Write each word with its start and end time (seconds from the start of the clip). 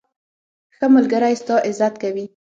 ښه 0.75 0.85
ملګری 0.95 1.33
ستا 1.41 1.55
عزت 1.67 1.93
کوي. 2.03 2.25